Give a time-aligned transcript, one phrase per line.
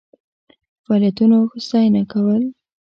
[0.83, 2.43] فعالیتونو ستاینه کول.